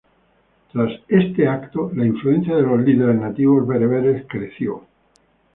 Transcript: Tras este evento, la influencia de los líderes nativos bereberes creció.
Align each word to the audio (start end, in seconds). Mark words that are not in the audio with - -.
Tras 0.71 0.89
este 1.09 1.43
evento, 1.43 1.91
la 1.93 2.07
influencia 2.07 2.55
de 2.55 2.63
los 2.63 2.79
líderes 2.79 3.21
nativos 3.21 3.67
bereberes 3.67 4.25
creció. 4.27 4.87